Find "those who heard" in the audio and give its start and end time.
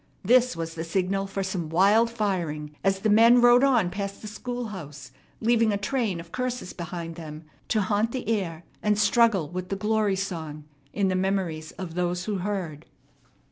11.93-12.87